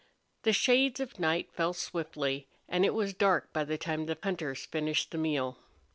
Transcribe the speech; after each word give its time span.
The 0.41 0.51
shades 0.51 0.99
of 0.99 1.19
night 1.19 1.51
fell 1.53 1.73
swiftly, 1.73 2.47
and 2.67 2.83
it 2.83 2.95
was 2.95 3.13
dark 3.13 3.53
by 3.53 3.63
the 3.63 3.77
time 3.77 4.07
the 4.07 4.17
hunters 4.23 4.65
finished 4.65 5.11
the 5.11 5.19
meal. 5.19 5.59